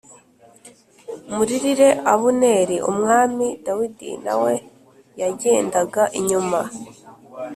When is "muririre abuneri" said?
1.35-2.75